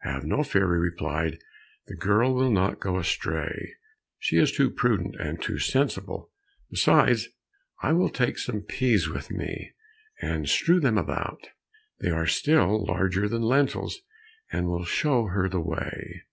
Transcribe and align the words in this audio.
"Have 0.00 0.24
no 0.24 0.42
fear," 0.42 0.62
he 0.74 0.80
replied, 0.80 1.38
"the 1.86 1.94
girl 1.94 2.34
will 2.34 2.50
not 2.50 2.80
go 2.80 2.98
astray; 2.98 3.74
she 4.18 4.36
is 4.36 4.50
too 4.50 4.68
prudent 4.68 5.14
and 5.14 5.40
sensible; 5.62 6.32
besides 6.68 7.28
I 7.84 7.92
will 7.92 8.08
take 8.08 8.36
some 8.38 8.62
peas 8.62 9.08
with 9.08 9.30
me, 9.30 9.74
and 10.20 10.48
strew 10.48 10.80
them 10.80 10.98
about. 10.98 11.50
They 12.00 12.10
are 12.10 12.26
still 12.26 12.84
larger 12.84 13.28
than 13.28 13.42
lentils, 13.42 14.00
and 14.50 14.66
will 14.66 14.84
show 14.84 15.26
her 15.26 15.48
the 15.48 15.60
way." 15.60 16.24